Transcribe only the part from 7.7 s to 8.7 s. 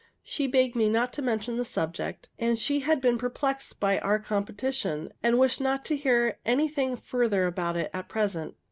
it at present.